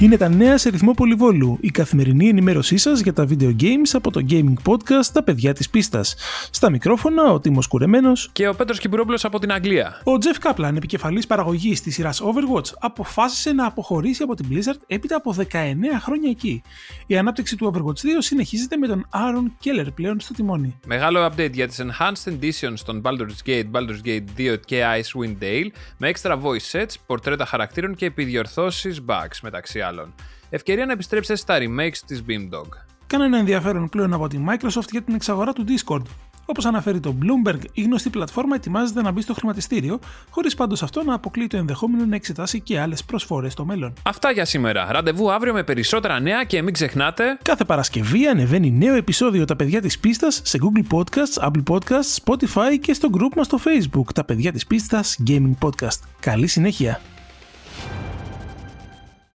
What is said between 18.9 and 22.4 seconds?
Aaron Keller πλέον στο τιμόνι. Μεγάλο update για τις Enhanced